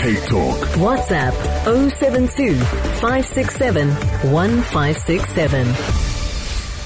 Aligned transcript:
Cape 0.00 0.24
Talk. 0.30 0.56
WhatsApp 0.78 1.34
072 1.98 2.56
567 3.00 3.90
1567. 4.32 6.09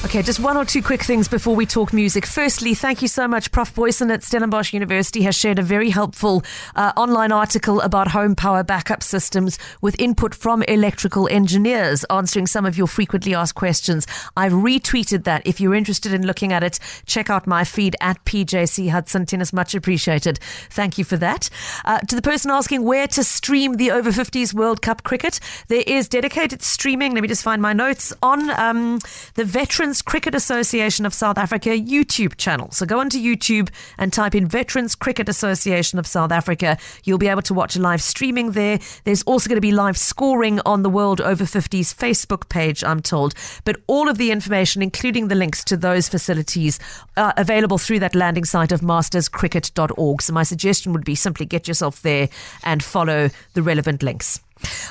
Okay, 0.04 0.20
just 0.20 0.38
one 0.38 0.58
or 0.58 0.66
two 0.66 0.82
quick 0.82 1.02
things 1.02 1.28
before 1.28 1.56
we 1.56 1.64
talk 1.64 1.94
music. 1.94 2.26
Firstly, 2.26 2.74
thank 2.74 3.00
you 3.00 3.08
so 3.08 3.26
much. 3.26 3.50
Prof. 3.50 3.74
Boyson 3.74 4.10
at 4.10 4.22
Stellenbosch 4.22 4.74
University 4.74 5.22
has 5.22 5.34
shared 5.34 5.58
a 5.58 5.62
very 5.62 5.88
helpful 5.88 6.44
uh, 6.76 6.92
online 6.94 7.32
article 7.32 7.80
about 7.80 8.08
home 8.08 8.36
power 8.36 8.62
backup 8.62 9.02
systems 9.02 9.58
with 9.80 9.98
input 9.98 10.34
from 10.34 10.62
electrical 10.64 11.26
engineers 11.28 12.04
answering 12.10 12.46
some 12.46 12.66
of 12.66 12.76
your 12.76 12.86
frequently 12.86 13.34
asked 13.34 13.54
questions. 13.54 14.06
I've 14.36 14.52
retweeted 14.52 15.24
that. 15.24 15.40
If 15.46 15.58
you're 15.58 15.74
interested 15.74 16.12
in 16.12 16.26
looking 16.26 16.52
at 16.52 16.62
it, 16.62 16.78
check 17.06 17.30
out 17.30 17.46
my 17.46 17.64
feed 17.64 17.96
at 18.02 18.22
PJC 18.26 18.90
Hudson. 18.90 19.24
Tennis, 19.24 19.54
much 19.54 19.74
appreciated. 19.74 20.38
Thank 20.68 20.98
you 20.98 21.04
for 21.04 21.16
that. 21.16 21.48
Uh, 21.86 22.00
to 22.00 22.14
the 22.14 22.22
person 22.22 22.50
asking 22.50 22.84
where 22.84 23.06
to 23.06 23.24
stream 23.24 23.78
the 23.78 23.90
over 23.90 24.12
50s 24.12 24.52
World 24.52 24.82
Cup 24.82 25.02
cricket, 25.02 25.40
there 25.68 25.84
is 25.86 26.08
dedicated 26.08 26.60
streaming. 26.60 27.14
Let 27.14 27.22
me 27.22 27.28
just 27.28 27.42
find 27.42 27.62
my 27.62 27.72
notes 27.72 28.12
on 28.22 28.50
um, 28.50 28.98
the 29.34 29.46
Veterans 29.46 29.93
Veterans 29.94 30.02
Cricket 30.10 30.34
Association 30.34 31.06
of 31.06 31.14
South 31.14 31.38
Africa 31.38 31.68
YouTube 31.68 32.36
channel. 32.36 32.68
So 32.72 32.84
go 32.84 32.98
onto 32.98 33.16
YouTube 33.16 33.68
and 33.96 34.12
type 34.12 34.34
in 34.34 34.44
Veterans 34.44 34.96
Cricket 34.96 35.28
Association 35.28 36.00
of 36.00 36.06
South 36.08 36.32
Africa. 36.32 36.78
You'll 37.04 37.18
be 37.18 37.28
able 37.28 37.42
to 37.42 37.54
watch 37.54 37.76
live 37.76 38.02
streaming 38.02 38.52
there. 38.52 38.80
There's 39.04 39.22
also 39.22 39.48
going 39.48 39.56
to 39.56 39.60
be 39.60 39.70
live 39.70 39.96
scoring 39.96 40.60
on 40.66 40.82
the 40.82 40.90
World 40.90 41.20
Over 41.20 41.44
50s 41.44 41.94
Facebook 41.94 42.48
page, 42.48 42.82
I'm 42.82 43.02
told. 43.02 43.34
But 43.64 43.76
all 43.86 44.08
of 44.08 44.18
the 44.18 44.32
information, 44.32 44.82
including 44.82 45.28
the 45.28 45.36
links 45.36 45.62
to 45.62 45.76
those 45.76 46.08
facilities, 46.08 46.80
are 47.16 47.32
available 47.36 47.78
through 47.78 48.00
that 48.00 48.16
landing 48.16 48.44
site 48.44 48.72
of 48.72 48.80
masterscricket.org. 48.80 50.22
So 50.22 50.32
my 50.32 50.42
suggestion 50.42 50.92
would 50.92 51.04
be 51.04 51.14
simply 51.14 51.46
get 51.46 51.68
yourself 51.68 52.02
there 52.02 52.30
and 52.64 52.82
follow 52.82 53.30
the 53.52 53.62
relevant 53.62 54.02
links. 54.02 54.40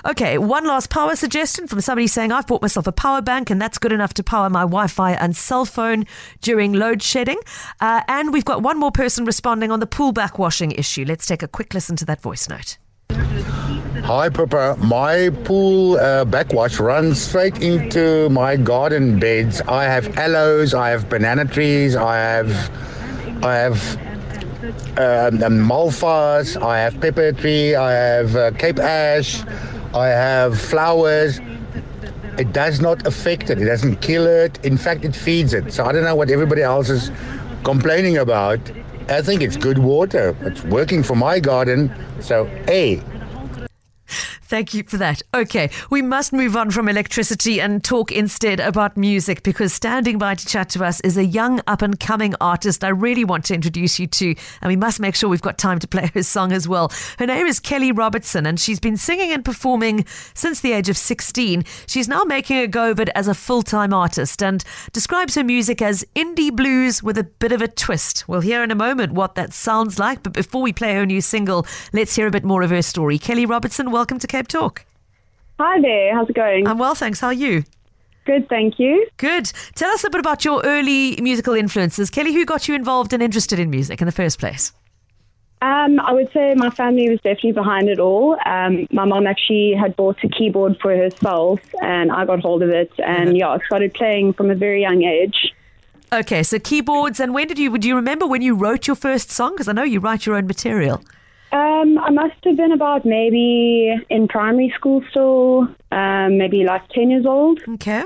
Okay, 0.05 0.37
one 0.37 0.65
last 0.65 0.89
power 0.89 1.15
suggestion 1.15 1.67
from 1.67 1.81
somebody 1.81 2.07
saying, 2.07 2.31
I've 2.31 2.47
bought 2.47 2.61
myself 2.61 2.87
a 2.87 2.91
power 2.91 3.21
bank 3.21 3.49
and 3.49 3.61
that's 3.61 3.77
good 3.77 3.91
enough 3.91 4.13
to 4.15 4.23
power 4.23 4.49
my 4.49 4.61
Wi 4.61 4.87
Fi 4.87 5.13
and 5.13 5.35
cell 5.35 5.65
phone 5.65 6.05
during 6.41 6.73
load 6.73 7.01
shedding. 7.01 7.39
Uh, 7.79 8.01
and 8.07 8.33
we've 8.33 8.45
got 8.45 8.61
one 8.61 8.79
more 8.79 8.91
person 8.91 9.25
responding 9.25 9.71
on 9.71 9.79
the 9.79 9.87
pool 9.87 10.13
backwashing 10.13 10.77
issue. 10.77 11.05
Let's 11.05 11.25
take 11.25 11.43
a 11.43 11.47
quick 11.47 11.73
listen 11.73 11.95
to 11.97 12.05
that 12.05 12.21
voice 12.21 12.49
note. 12.49 12.77
Hi, 14.05 14.27
Pippa. 14.27 14.75
My 14.79 15.29
pool 15.45 15.97
uh, 15.97 16.25
backwash 16.25 16.79
runs 16.79 17.21
straight 17.21 17.61
into 17.61 18.27
my 18.29 18.57
garden 18.57 19.19
beds. 19.19 19.61
I 19.61 19.85
have 19.85 20.17
aloes, 20.17 20.73
I 20.73 20.89
have 20.89 21.07
banana 21.07 21.45
trees, 21.45 21.95
I 21.95 22.17
have, 22.17 23.43
I 23.43 23.55
have 23.55 24.12
um, 24.63 25.39
malvas, 25.67 26.61
I 26.61 26.79
have 26.79 26.99
pepper 27.01 27.31
tree, 27.33 27.75
I 27.75 27.91
have 27.91 28.35
uh, 28.35 28.51
Cape 28.51 28.79
ash, 28.79 29.43
I 29.93 30.07
have 30.07 30.59
flowers. 30.59 31.39
It 32.37 32.51
does 32.51 32.81
not 32.81 33.05
affect 33.05 33.49
it. 33.49 33.61
It 33.61 33.65
doesn't 33.65 33.97
kill 33.97 34.25
it. 34.25 34.63
In 34.65 34.77
fact, 34.77 35.05
it 35.05 35.15
feeds 35.15 35.53
it. 35.53 35.71
So 35.71 35.85
I 35.85 35.91
don't 35.91 36.03
know 36.03 36.15
what 36.15 36.31
everybody 36.31 36.63
else 36.63 36.89
is 36.89 37.11
complaining 37.63 38.17
about. 38.17 38.59
I 39.09 39.21
think 39.21 39.41
it's 39.41 39.57
good 39.57 39.77
water. 39.77 40.35
It's 40.41 40.63
working 40.63 41.03
for 41.03 41.15
my 41.15 41.39
garden. 41.39 41.93
So, 42.21 42.47
A, 42.67 43.01
Thank 44.53 44.75
you 44.75 44.83
for 44.83 44.97
that. 44.97 45.23
Okay, 45.33 45.71
we 45.89 46.03
must 46.03 46.31
move 46.31 46.55
on 46.55 46.69
from 46.69 46.87
electricity 46.87 47.59
and 47.59 47.83
talk 47.83 48.11
instead 48.11 48.59
about 48.59 48.95
music 48.95 49.41
because 49.41 49.73
standing 49.73 50.19
by 50.19 50.35
to 50.35 50.45
chat 50.45 50.69
to 50.69 50.85
us 50.85 51.01
is 51.01 51.17
a 51.17 51.25
young 51.25 51.59
up 51.65 51.81
and 51.81 51.99
coming 51.99 52.35
artist 52.39 52.83
I 52.83 52.89
really 52.89 53.25
want 53.25 53.45
to 53.45 53.55
introduce 53.55 53.97
you 53.97 54.05
to, 54.05 54.35
and 54.61 54.69
we 54.69 54.75
must 54.75 54.99
make 54.99 55.15
sure 55.15 55.27
we've 55.27 55.41
got 55.41 55.57
time 55.57 55.79
to 55.79 55.87
play 55.87 56.05
her 56.13 56.21
song 56.21 56.51
as 56.51 56.67
well. 56.67 56.91
Her 57.17 57.25
name 57.25 57.47
is 57.47 57.59
Kelly 57.59 57.91
Robertson, 57.91 58.45
and 58.45 58.59
she's 58.59 58.79
been 58.79 58.95
singing 58.95 59.31
and 59.31 59.43
performing 59.43 60.05
since 60.35 60.61
the 60.61 60.73
age 60.73 60.87
of 60.87 60.97
16. 60.97 61.63
She's 61.87 62.07
now 62.07 62.23
making 62.23 62.57
a 62.57 62.67
go 62.67 62.91
of 62.91 62.99
it 62.99 63.09
as 63.15 63.27
a 63.27 63.33
full 63.33 63.63
time 63.63 63.91
artist 63.91 64.43
and 64.43 64.63
describes 64.91 65.33
her 65.33 65.43
music 65.43 65.81
as 65.81 66.05
indie 66.15 66.55
blues 66.55 67.01
with 67.01 67.17
a 67.17 67.23
bit 67.23 67.53
of 67.53 67.63
a 67.63 67.67
twist. 67.67 68.25
We'll 68.27 68.41
hear 68.41 68.61
in 68.61 68.69
a 68.69 68.75
moment 68.75 69.13
what 69.13 69.33
that 69.33 69.51
sounds 69.51 69.97
like, 69.97 70.21
but 70.21 70.33
before 70.33 70.61
we 70.61 70.73
play 70.73 70.93
her 70.93 71.07
new 71.07 71.21
single, 71.21 71.65
let's 71.91 72.15
hear 72.15 72.27
a 72.27 72.31
bit 72.31 72.43
more 72.43 72.61
of 72.61 72.69
her 72.69 72.83
story. 72.83 73.17
Kelly 73.17 73.47
Robertson, 73.47 73.89
welcome 73.89 74.19
to 74.19 74.27
Cape 74.27 74.42
Talk. 74.49 74.85
Hi 75.59 75.79
there. 75.81 76.15
How's 76.15 76.29
it 76.29 76.35
going? 76.35 76.67
I'm 76.67 76.77
well, 76.77 76.95
thanks. 76.95 77.19
How 77.19 77.27
are 77.27 77.33
you? 77.33 77.63
Good, 78.25 78.47
thank 78.47 78.79
you. 78.79 79.07
Good. 79.17 79.51
Tell 79.75 79.91
us 79.91 80.03
a 80.03 80.09
bit 80.09 80.19
about 80.19 80.45
your 80.45 80.61
early 80.63 81.17
musical 81.21 81.53
influences. 81.53 82.09
Kelly, 82.09 82.33
who 82.33 82.45
got 82.45 82.67
you 82.67 82.75
involved 82.75 83.13
and 83.13 83.21
interested 83.21 83.59
in 83.59 83.69
music 83.69 84.01
in 84.01 84.05
the 84.05 84.13
first 84.13 84.39
place? 84.39 84.71
Um, 85.61 85.99
I 86.01 86.11
would 86.11 86.29
say 86.33 86.53
my 86.55 86.69
family 86.69 87.09
was 87.09 87.19
definitely 87.21 87.53
behind 87.53 87.87
it 87.87 87.97
all. 87.97 88.37
Um, 88.45 88.85
my 88.91 89.05
mom 89.05 89.27
actually 89.27 89.73
had 89.73 89.95
bought 89.95 90.17
a 90.21 90.27
keyboard 90.27 90.77
for 90.81 90.93
herself, 90.95 91.61
and 91.81 92.11
I 92.11 92.25
got 92.25 92.41
hold 92.41 92.63
of 92.63 92.69
it, 92.69 92.91
and 92.97 93.37
yeah, 93.37 93.47
I 93.47 93.59
started 93.65 93.93
playing 93.93 94.33
from 94.33 94.51
a 94.51 94.55
very 94.55 94.81
young 94.81 95.03
age. 95.03 95.53
Okay, 96.11 96.43
so 96.43 96.59
keyboards, 96.59 97.21
and 97.21 97.33
when 97.33 97.47
did 97.47 97.57
you? 97.57 97.77
Do 97.77 97.87
you 97.87 97.95
remember 97.95 98.27
when 98.27 98.41
you 98.41 98.55
wrote 98.55 98.87
your 98.87 98.95
first 98.97 99.31
song? 99.31 99.53
Because 99.53 99.69
I 99.69 99.71
know 99.71 99.83
you 99.83 100.01
write 100.01 100.25
your 100.25 100.35
own 100.35 100.47
material. 100.47 101.01
Um, 101.83 101.97
I 101.97 102.09
must 102.09 102.35
have 102.43 102.57
been 102.57 102.71
about 102.71 103.05
maybe 103.05 103.93
in 104.09 104.27
primary 104.27 104.71
school 104.75 105.03
still, 105.09 105.67
um, 105.91 106.37
maybe 106.37 106.63
like 106.63 106.87
10 106.89 107.09
years 107.09 107.25
old. 107.25 107.59
Okay. 107.67 108.03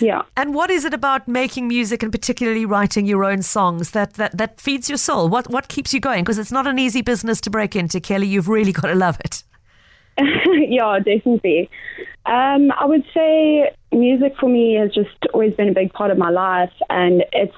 Yeah. 0.00 0.22
And 0.36 0.54
what 0.54 0.70
is 0.70 0.84
it 0.84 0.92
about 0.92 1.28
making 1.28 1.68
music 1.68 2.02
and 2.02 2.10
particularly 2.10 2.66
writing 2.66 3.06
your 3.06 3.24
own 3.24 3.42
songs 3.42 3.92
that, 3.92 4.14
that, 4.14 4.36
that 4.36 4.60
feeds 4.60 4.88
your 4.88 4.98
soul? 4.98 5.28
What, 5.28 5.50
what 5.50 5.68
keeps 5.68 5.94
you 5.94 6.00
going? 6.00 6.24
Because 6.24 6.38
it's 6.38 6.50
not 6.50 6.66
an 6.66 6.78
easy 6.78 7.02
business 7.02 7.40
to 7.42 7.50
break 7.50 7.76
into, 7.76 8.00
Kelly. 8.00 8.26
You've 8.26 8.48
really 8.48 8.72
got 8.72 8.88
to 8.88 8.94
love 8.94 9.18
it. 9.24 9.44
yeah, 10.68 10.98
definitely. 10.98 11.70
Um, 12.24 12.72
I 12.72 12.86
would 12.86 13.04
say 13.14 13.70
music 13.92 14.34
for 14.40 14.48
me 14.48 14.74
has 14.74 14.92
just 14.92 15.14
always 15.32 15.54
been 15.54 15.68
a 15.68 15.74
big 15.74 15.92
part 15.92 16.10
of 16.10 16.18
my 16.18 16.30
life, 16.30 16.72
and 16.90 17.22
it's 17.32 17.54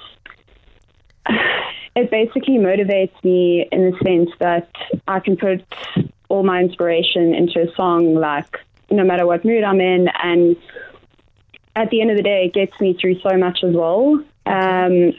it 1.98 2.10
basically 2.10 2.59
motivates 2.59 3.12
me 3.25 3.66
in 3.72 3.91
the 3.91 3.98
sense 4.04 4.31
that 4.38 4.70
I 5.09 5.19
can 5.20 5.36
put 5.36 5.64
all 6.28 6.44
my 6.44 6.60
inspiration 6.60 7.34
into 7.34 7.60
a 7.60 7.75
song, 7.75 8.14
like 8.14 8.56
no 8.91 9.04
matter 9.04 9.26
what 9.26 9.44
mood 9.44 9.64
I'm 9.64 9.81
in, 9.81 10.08
and 10.22 10.56
at 11.75 11.91
the 11.91 12.00
end 12.00 12.10
of 12.10 12.16
the 12.16 12.22
day, 12.22 12.47
it 12.47 12.54
gets 12.54 12.81
me 12.81 12.97
through 13.00 13.20
so 13.20 13.37
much 13.37 13.64
as 13.64 13.75
well. 13.75 14.22
Um, 14.47 15.12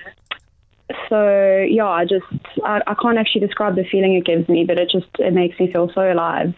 so 1.09 1.66
yeah, 1.69 1.88
I 1.88 2.06
just 2.06 2.25
I, 2.63 2.81
I 2.88 2.95
can't 2.95 3.18
actually 3.18 3.41
describe 3.41 3.75
the 3.75 3.84
feeling 3.84 4.13
it 4.13 4.25
gives 4.25 4.47
me, 4.47 4.63
but 4.63 4.79
it 4.79 4.89
just 4.89 5.07
it 5.19 5.34
makes 5.34 5.59
me 5.59 5.72
feel 5.72 5.91
so 5.94 6.12
alive. 6.12 6.53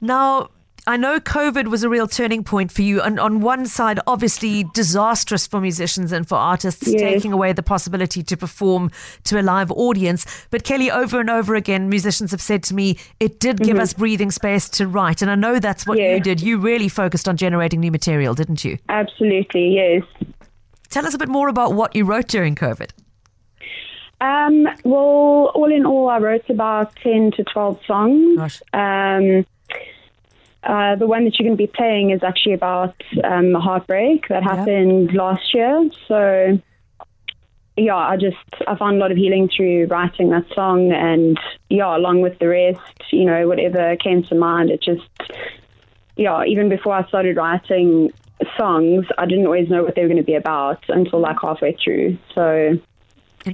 Now, 0.00 0.48
I 0.90 0.96
know 0.96 1.20
COVID 1.20 1.68
was 1.68 1.84
a 1.84 1.88
real 1.88 2.08
turning 2.08 2.42
point 2.42 2.72
for 2.72 2.82
you. 2.82 3.00
And 3.00 3.20
on 3.20 3.38
one 3.38 3.64
side, 3.66 4.00
obviously 4.08 4.64
disastrous 4.74 5.46
for 5.46 5.60
musicians 5.60 6.10
and 6.10 6.26
for 6.26 6.34
artists, 6.34 6.88
yes. 6.88 7.00
taking 7.00 7.32
away 7.32 7.52
the 7.52 7.62
possibility 7.62 8.24
to 8.24 8.36
perform 8.36 8.90
to 9.22 9.40
a 9.40 9.42
live 9.42 9.70
audience. 9.70 10.26
But 10.50 10.64
Kelly, 10.64 10.90
over 10.90 11.20
and 11.20 11.30
over 11.30 11.54
again, 11.54 11.88
musicians 11.88 12.32
have 12.32 12.40
said 12.40 12.64
to 12.64 12.74
me, 12.74 12.98
it 13.20 13.38
did 13.38 13.58
give 13.58 13.74
mm-hmm. 13.74 13.82
us 13.82 13.92
breathing 13.94 14.32
space 14.32 14.68
to 14.70 14.88
write. 14.88 15.22
And 15.22 15.30
I 15.30 15.36
know 15.36 15.60
that's 15.60 15.86
what 15.86 15.96
yes. 15.96 16.16
you 16.16 16.24
did. 16.24 16.40
You 16.40 16.58
really 16.58 16.88
focused 16.88 17.28
on 17.28 17.36
generating 17.36 17.78
new 17.78 17.92
material, 17.92 18.34
didn't 18.34 18.64
you? 18.64 18.76
Absolutely, 18.88 19.76
yes. 19.76 20.02
Tell 20.88 21.06
us 21.06 21.14
a 21.14 21.18
bit 21.18 21.28
more 21.28 21.46
about 21.46 21.74
what 21.74 21.94
you 21.94 22.04
wrote 22.04 22.26
during 22.26 22.56
COVID. 22.56 22.90
Um, 24.20 24.66
well, 24.82 25.52
all 25.54 25.72
in 25.72 25.86
all, 25.86 26.08
I 26.08 26.18
wrote 26.18 26.50
about 26.50 26.96
10 26.96 27.30
to 27.36 27.44
12 27.44 27.78
songs. 27.86 28.36
Gosh. 28.36 28.62
Um, 28.72 29.46
uh, 30.62 30.94
the 30.96 31.06
one 31.06 31.24
that 31.24 31.38
you're 31.38 31.46
going 31.46 31.56
to 31.56 31.62
be 31.62 31.66
playing 31.66 32.10
is 32.10 32.22
actually 32.22 32.52
about 32.52 32.94
um, 33.24 33.54
a 33.56 33.60
heartbreak 33.60 34.28
that 34.28 34.42
happened 34.42 35.14
last 35.14 35.54
year. 35.54 35.88
So, 36.06 36.60
yeah, 37.76 37.96
I 37.96 38.16
just 38.16 38.36
I 38.68 38.76
found 38.76 38.96
a 38.96 38.98
lot 38.98 39.10
of 39.10 39.16
healing 39.16 39.48
through 39.54 39.86
writing 39.86 40.30
that 40.30 40.44
song, 40.54 40.92
and 40.92 41.38
yeah, 41.70 41.96
along 41.96 42.20
with 42.20 42.38
the 42.38 42.48
rest, 42.48 42.80
you 43.10 43.24
know, 43.24 43.48
whatever 43.48 43.96
came 43.96 44.22
to 44.24 44.34
mind, 44.34 44.70
it 44.70 44.82
just 44.82 45.08
yeah. 46.16 46.44
Even 46.44 46.68
before 46.68 46.92
I 46.92 47.08
started 47.08 47.36
writing 47.36 48.12
songs, 48.58 49.06
I 49.16 49.24
didn't 49.24 49.46
always 49.46 49.70
know 49.70 49.82
what 49.82 49.94
they 49.94 50.02
were 50.02 50.08
going 50.08 50.18
to 50.18 50.22
be 50.22 50.34
about 50.34 50.84
until 50.88 51.20
like 51.20 51.36
halfway 51.40 51.74
through. 51.82 52.18
So, 52.34 52.78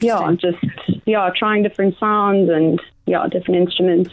yeah, 0.00 0.32
just 0.34 0.58
yeah, 1.04 1.30
trying 1.36 1.62
different 1.62 1.96
sounds 2.00 2.50
and 2.50 2.82
yeah, 3.06 3.28
different 3.28 3.60
instruments. 3.60 4.10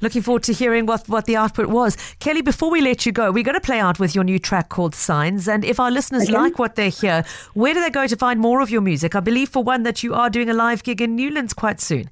Looking 0.00 0.22
forward 0.22 0.42
to 0.44 0.52
hearing 0.52 0.86
what, 0.86 1.08
what 1.08 1.26
the 1.26 1.36
output 1.36 1.66
was. 1.66 1.96
Kelly, 2.18 2.42
before 2.42 2.70
we 2.70 2.80
let 2.80 3.06
you 3.06 3.12
go, 3.12 3.30
we're 3.30 3.44
going 3.44 3.54
to 3.54 3.60
play 3.60 3.80
out 3.80 3.98
with 3.98 4.14
your 4.14 4.24
new 4.24 4.38
track 4.38 4.68
called 4.68 4.94
Signs. 4.94 5.48
And 5.48 5.64
if 5.64 5.78
our 5.80 5.90
listeners 5.90 6.24
okay. 6.24 6.32
like 6.32 6.58
what 6.58 6.76
they 6.76 6.90
hear, 6.90 7.24
where 7.54 7.74
do 7.74 7.80
they 7.80 7.90
go 7.90 8.06
to 8.06 8.16
find 8.16 8.40
more 8.40 8.60
of 8.60 8.70
your 8.70 8.80
music? 8.80 9.14
I 9.14 9.20
believe, 9.20 9.48
for 9.48 9.62
one, 9.62 9.82
that 9.84 10.02
you 10.02 10.14
are 10.14 10.30
doing 10.30 10.50
a 10.50 10.54
live 10.54 10.82
gig 10.82 11.00
in 11.00 11.16
Newlands 11.16 11.52
quite 11.52 11.80
soon. 11.80 12.10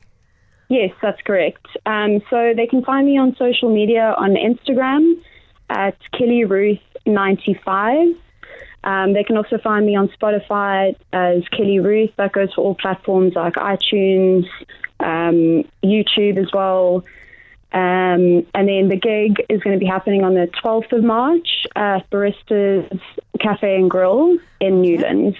Yes, 0.69 0.90
that's 1.02 1.20
correct. 1.23 1.67
Um, 1.84 2.23
so 2.31 2.55
they 2.56 2.67
can 2.67 2.82
find 2.82 3.06
me 3.06 3.19
on 3.19 3.37
social 3.37 3.73
media 3.73 4.14
on 4.17 4.37
Instagram 4.37 5.20
at 5.69 5.96
Kelly 6.17 6.44
Ruth 6.44 6.81
95. 7.05 8.17
Um, 8.84 9.12
they 9.12 9.23
can 9.23 9.37
also 9.37 9.58
find 9.58 9.87
me 9.87 9.96
on 9.96 10.08
Spotify 10.08 10.96
as 11.12 11.46
Kelly 11.49 11.79
Ruth. 11.79 12.11
That 12.17 12.32
goes 12.32 12.52
for 12.55 12.62
all 12.64 12.75
platforms 12.75 13.34
like 13.34 13.55
iTunes, 13.55 14.46
um, 14.99 15.64
YouTube 15.84 16.38
as 16.38 16.50
well. 16.52 17.05
Um, 17.73 18.47
and 18.55 18.69
then 18.69 18.89
the 18.89 18.99
gig 19.01 19.45
is 19.49 19.63
going 19.63 19.75
to 19.75 19.81
be 19.81 19.87
happening 19.87 20.25
on 20.25 20.35
the 20.35 20.49
12th 20.63 20.93
of 20.93 21.03
March 21.03 21.67
at 21.75 22.09
Barista's 22.11 23.01
Cafe 23.41 23.77
and 23.77 23.91
Grill 23.91 24.37
in 24.61 24.83
Newlands. 24.83 25.39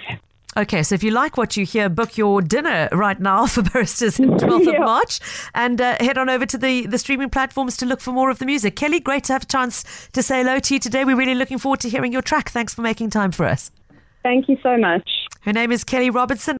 Okay, 0.55 0.83
so 0.83 0.93
if 0.93 1.03
you 1.03 1.09
like 1.09 1.35
what 1.35 1.57
you 1.57 1.65
hear, 1.65 1.89
book 1.89 2.15
your 2.15 2.41
dinner 2.41 2.87
right 2.91 3.19
now 3.19 3.45
for 3.47 3.61
Baristas 3.61 4.19
12th 4.19 4.65
yeah. 4.65 4.71
of 4.73 4.79
March 4.79 5.19
and 5.55 5.81
uh, 5.81 5.97
head 5.99 6.17
on 6.17 6.29
over 6.29 6.45
to 6.45 6.57
the, 6.57 6.85
the 6.85 6.97
streaming 6.97 7.29
platforms 7.29 7.75
to 7.77 7.85
look 7.85 8.01
for 8.01 8.11
more 8.11 8.29
of 8.29 8.39
the 8.39 8.45
music. 8.45 8.75
Kelly, 8.75 8.99
great 8.99 9.23
to 9.25 9.33
have 9.33 9.43
a 9.43 9.47
chance 9.47 10.09
to 10.13 10.21
say 10.21 10.39
hello 10.43 10.59
to 10.59 10.73
you 10.73 10.79
today. 10.79 11.05
We're 11.05 11.17
really 11.17 11.35
looking 11.35 11.57
forward 11.57 11.79
to 11.81 11.89
hearing 11.89 12.11
your 12.11 12.21
track. 12.21 12.49
Thanks 12.49 12.73
for 12.73 12.81
making 12.81 13.09
time 13.09 13.31
for 13.31 13.45
us. 13.45 13.71
Thank 14.21 14.47
you 14.47 14.57
so 14.63 14.77
much. 14.77 15.09
Her 15.41 15.51
name 15.51 15.71
is 15.71 15.83
Kelly 15.83 16.09
Robertson. 16.09 16.51